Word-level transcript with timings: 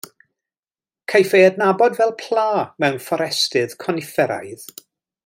Caiff 1.11 1.35
ei 1.39 1.43
adnabod 1.49 1.99
fel 1.99 2.15
pla 2.23 2.49
mewn 2.85 2.99
fforestydd 3.09 3.79
conifferaidd. 3.85 4.69